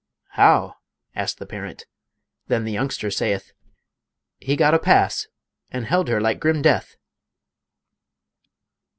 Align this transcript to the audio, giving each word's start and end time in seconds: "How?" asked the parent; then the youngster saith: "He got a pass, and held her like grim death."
"How?" 0.31 0.77
asked 1.15 1.37
the 1.37 1.45
parent; 1.45 1.85
then 2.47 2.63
the 2.63 2.71
youngster 2.71 3.11
saith: 3.11 3.51
"He 4.39 4.55
got 4.55 4.73
a 4.73 4.79
pass, 4.79 5.27
and 5.69 5.85
held 5.85 6.07
her 6.07 6.19
like 6.19 6.39
grim 6.39 6.63
death." 6.63 6.95